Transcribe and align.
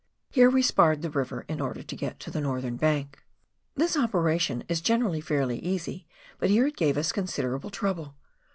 Here 0.31 0.49
we" 0.49 0.63
sparred" 0.63 1.01
the 1.03 1.11
river, 1.11 1.45
in 1.47 1.61
order 1.61 1.83
to 1.83 1.95
get 1.95 2.19
to 2.21 2.31
the 2.31 2.41
northern 2.41 2.75
bank. 2.75 3.23
This 3.75 3.95
operation 3.95 4.63
is 4.67 4.81
generally 4.81 5.21
fairly 5.21 5.59
easy, 5.59 6.07
but 6.39 6.49
here 6.49 6.65
it 6.65 6.75
gave 6.75 6.97
us 6.97 7.11
considerable 7.11 7.69
trouble. 7.69 8.15